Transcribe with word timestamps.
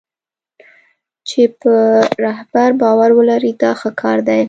چې 1.27 1.41
په 1.61 1.73
رهبر 2.25 2.69
باور 2.81 3.09
ولري 3.19 3.51
دا 3.61 3.71
ښه 3.79 3.89
کار 4.01 4.17
دی. 4.27 4.39